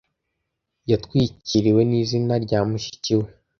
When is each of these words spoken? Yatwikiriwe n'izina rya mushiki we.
Yatwikiriwe 0.89 1.81
n'izina 1.89 2.33
rya 2.45 2.59
mushiki 2.69 3.13
we. 3.19 3.27